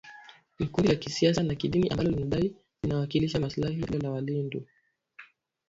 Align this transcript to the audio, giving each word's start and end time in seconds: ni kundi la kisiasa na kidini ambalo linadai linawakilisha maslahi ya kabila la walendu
ni 0.59 0.67
kundi 0.67 0.87
la 0.89 0.95
kisiasa 0.95 1.43
na 1.43 1.55
kidini 1.55 1.89
ambalo 1.89 2.09
linadai 2.09 2.55
linawakilisha 2.83 3.39
maslahi 3.39 3.79
ya 3.79 3.85
kabila 3.87 4.03
la 4.09 4.15
walendu 4.15 4.63